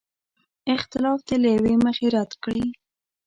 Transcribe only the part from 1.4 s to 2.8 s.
له یوې مخې رد کړي.